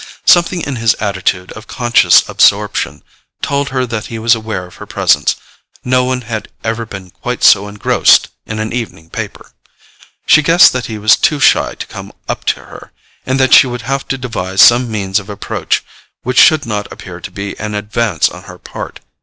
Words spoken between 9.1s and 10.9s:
paper! She guessed that